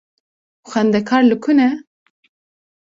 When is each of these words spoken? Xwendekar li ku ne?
Xwendekar 0.69 1.21
li 1.29 1.35
ku 1.43 1.51
ne? 1.57 1.69